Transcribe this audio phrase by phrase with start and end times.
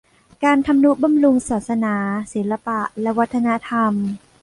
[0.43, 1.95] การทำนุบำรุงศาสนา
[2.33, 3.93] ศิลปะและวัฒนธรรม